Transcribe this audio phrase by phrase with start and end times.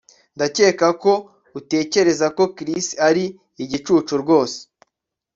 [0.35, 1.13] Ndakeka ko
[1.59, 3.25] utekereza ko Chris ari
[3.63, 4.59] igicucu rwose